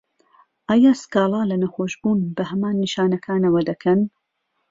ئایا 0.69 0.91
سکاڵا 1.01 1.41
له 1.51 1.55
نەخۆشبوون 1.63 2.19
بە 2.35 2.43
هەمان 2.51 2.75
نیشانەکانەوه 2.83 3.61
دەکەن؟ 3.69 3.99